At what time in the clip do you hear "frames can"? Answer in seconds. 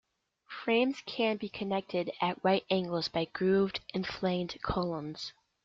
0.63-1.37